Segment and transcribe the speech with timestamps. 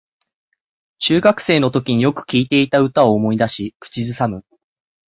[0.97, 4.43] 中学生のときによく聴いていた歌を思い出し口ずさむ